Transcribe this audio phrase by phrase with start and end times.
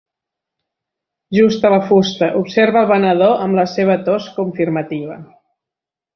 [1.37, 5.21] "Justa la fusta", observa el venedor amb la seva tos confirmativa.